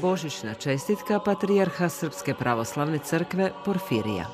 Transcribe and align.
Božićna 0.00 0.54
čestitka 0.54 1.18
Patrijarha 1.18 1.88
Srpske 1.88 2.34
pravoslavne 2.34 2.98
crkve 2.98 3.52
Porfirija. 3.64 4.26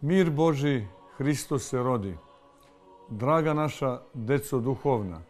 Mir 0.00 0.30
Boži, 0.30 0.86
Hristo 1.16 1.58
se 1.58 1.78
rodi. 1.78 2.16
Draga 3.08 3.54
naša 3.54 4.00
deco 4.14 4.60
duhovna, 4.60 5.20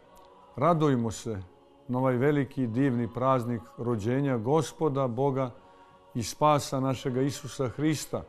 radujmo 0.55 1.11
se 1.11 1.41
na 1.87 1.99
ovaj 1.99 2.17
veliki 2.17 2.67
divni 2.67 3.13
praznik 3.13 3.61
rođenja 3.77 4.37
gospoda 4.37 5.07
Boga 5.07 5.51
i 6.15 6.23
spasa 6.23 6.79
našega 6.79 7.21
Isusa 7.21 7.69
Hrista, 7.69 8.23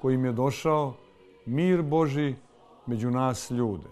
kojim 0.00 0.24
je 0.24 0.32
došao 0.32 0.94
mir 1.46 1.82
Boži 1.82 2.34
među 2.86 3.10
nas 3.10 3.50
ljude. 3.50 3.88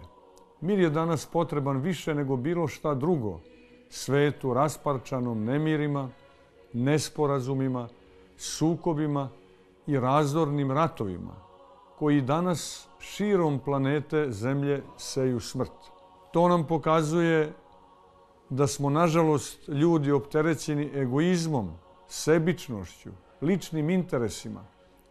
Mir 0.61 0.79
je 0.79 0.89
danas 0.89 1.25
potreban 1.25 1.77
više 1.77 2.15
nego 2.15 2.35
bilo 2.35 2.67
šta 2.67 2.93
drugo, 2.93 3.39
svetu 3.89 4.53
rasparčanom 4.53 5.43
nemirima, 5.43 6.09
nesporazumima, 6.73 7.87
sukobima 8.37 9.29
i 9.87 9.99
razornim 9.99 10.71
ratovima, 10.71 11.35
koji 11.99 12.21
danas 12.21 12.87
širom 12.99 13.59
planete 13.59 14.31
Zemlje 14.31 14.83
seju 14.97 15.39
smrt. 15.39 15.71
To 16.31 16.47
nam 16.47 16.67
pokazuje 16.67 17.53
da 18.49 18.67
smo, 18.67 18.89
nažalost, 18.89 19.67
ljudi 19.67 20.11
opterećeni 20.11 20.91
egoizmom, 20.93 21.71
sebičnošću, 22.07 23.09
ličnim 23.41 23.89
interesima 23.89 24.65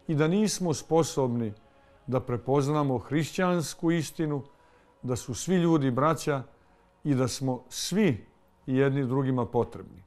i 0.07 0.15
da 0.15 0.27
nismo 0.27 0.73
sposobni 0.73 1.53
da 2.07 2.19
prepoznamo 2.19 2.97
hrišćansku 2.97 3.91
istinu, 3.91 4.43
da 5.01 5.15
su 5.15 5.35
svi 5.35 5.55
ljudi 5.55 5.91
braća 5.91 6.43
i 7.03 7.15
da 7.15 7.27
smo 7.27 7.63
svi 7.69 8.25
jedni 8.65 9.05
drugima 9.05 9.45
potrebni. 9.45 10.03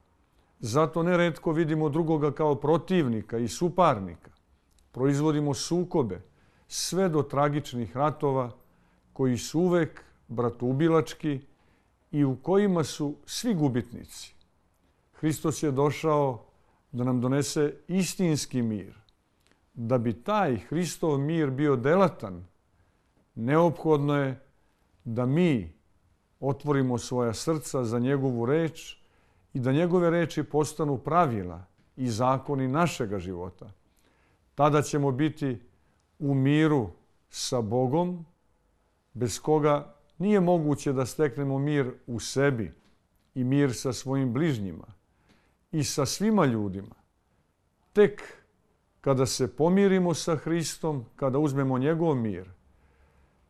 Zato 0.61 1.03
neretko 1.03 1.53
vidimo 1.53 1.89
drugoga 1.89 2.33
kao 2.33 2.55
protivnika 2.55 3.39
i 3.39 3.49
suparnika. 3.49 4.31
Proizvodimo 4.93 5.55
sukobe, 5.55 6.23
sve 6.69 7.09
do 7.09 7.23
tragičnih 7.23 7.97
ratova 7.97 8.51
koji 9.13 9.39
su 9.39 9.61
uvek 9.61 10.05
bratubilački 10.29 11.41
i 12.13 12.25
u 12.25 12.37
kojima 12.37 12.85
su 12.85 13.15
svi 13.27 13.55
gubitnici. 13.55 14.35
Hristos 15.13 15.63
je 15.63 15.71
došao 15.71 16.45
da 16.93 17.05
nam 17.05 17.21
donese 17.21 17.75
istinski 17.89 18.63
mir, 18.63 18.95
da 19.77 19.99
bi 19.99 20.23
taj 20.23 20.57
Hristov 20.57 21.19
mir 21.19 21.51
bio 21.51 21.77
delatan, 21.77 22.45
neophodno 23.35 24.17
je 24.17 24.41
da 25.05 25.27
mi 25.27 25.73
otvorimo 26.41 26.99
svoja 26.99 27.35
srca 27.35 27.85
za 27.85 27.99
njegovu 27.99 28.47
reč 28.47 28.97
i 29.55 29.61
da 29.61 29.73
njegove 29.73 30.11
reči 30.11 30.43
postanu 30.43 30.99
pravila 30.99 31.65
i 31.97 32.09
zakoni 32.09 32.69
našega 32.69 33.19
života. 33.19 33.71
Tada 34.55 34.83
ćemo 34.83 35.13
biti 35.13 35.61
u 36.19 36.35
miru 36.35 36.91
sa 37.31 37.61
Bogom, 37.61 38.27
bez 39.13 39.41
koga 39.41 39.95
nije 40.19 40.41
moguće 40.41 40.93
da 40.93 41.07
steknemo 41.07 41.59
mir 41.59 41.95
u 42.07 42.21
sebi 42.21 42.73
i 43.35 43.45
mir 43.45 43.75
sa 43.75 43.93
svojim 43.93 44.33
bližnjima 44.33 44.87
i 45.73 45.85
sa 45.85 46.07
svima 46.07 46.47
ljudima. 46.47 46.95
Tek 47.93 48.46
kada 49.07 49.27
se 49.27 49.57
pomirimo 49.57 50.15
sa 50.15 50.37
Hristom, 50.37 51.05
kada 51.17 51.39
uzmemo 51.39 51.79
njegov 51.79 52.15
mir, 52.15 52.51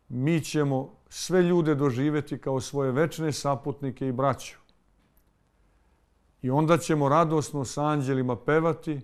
mi 0.09 0.41
ćemo 0.41 0.95
sve 1.09 1.43
ljude 1.43 1.75
doživjeti 1.75 2.39
kao 2.39 2.61
svoje 2.61 2.93
večne 2.93 3.33
saputnike 3.33 4.09
i 4.09 4.13
braću. 4.13 4.57
I 6.43 6.51
onda 6.51 6.79
ćemo 6.79 7.09
radosno 7.09 7.65
sa 7.65 7.85
anđelima 7.85 8.37
pevati, 8.37 9.01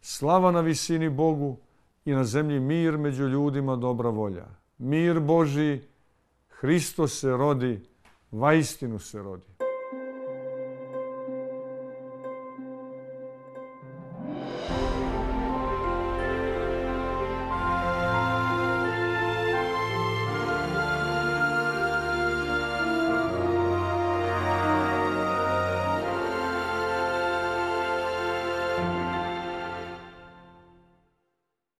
slava 0.00 0.50
na 0.50 0.60
visini 0.60 1.10
Bogu 1.10 1.56
i 2.04 2.12
na 2.12 2.24
zemlji 2.24 2.60
mir 2.60 2.98
među 2.98 3.28
ljudima 3.28 3.76
dobra 3.76 4.10
volja. 4.10 4.46
Mir 4.78 5.20
Boži, 5.20 5.80
Hristo 6.48 7.08
se 7.08 7.30
rodi, 7.30 7.80
vaistinu 8.30 8.98
se 8.98 9.22
rodi. 9.22 9.59